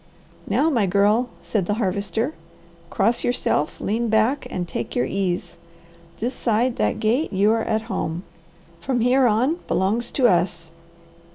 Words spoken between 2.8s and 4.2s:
"cross yourself, lean